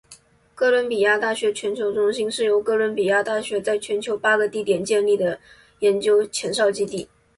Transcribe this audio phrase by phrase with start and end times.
[0.55, 5.39] 哥伦比亚大学全球中心是由哥伦比亚大学在全球八个地点建立的
[5.77, 7.07] 研究前哨基地。